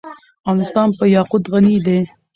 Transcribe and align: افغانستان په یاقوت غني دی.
افغانستان 0.43 0.87
په 0.97 1.05
یاقوت 1.15 1.43
غني 1.51 1.75
دی. 1.85 1.99